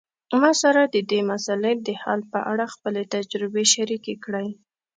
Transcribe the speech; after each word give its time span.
ما 0.41 0.51
سره 0.61 0.81
د 0.93 0.97
دې 1.11 1.19
مسئلې 1.31 1.73
د 1.85 1.89
حل 2.01 2.19
په 2.33 2.39
اړه 2.51 2.65
خپلي 2.73 3.03
تجربي 3.13 3.65
شریکي 3.73 4.15
کړئ 4.23 4.47